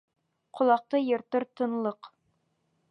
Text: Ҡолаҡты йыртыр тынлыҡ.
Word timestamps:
Ҡолаҡты 0.59 1.03
йыртыр 1.03 1.47
тынлыҡ. 1.61 2.13